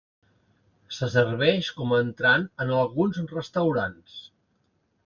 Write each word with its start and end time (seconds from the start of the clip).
Se 0.99 1.09
serveix 1.15 1.69
com 1.81 1.93
a 1.93 2.01
entrant 2.07 2.49
en 2.67 2.73
alguns 2.81 3.25
restaurants. 3.39 4.21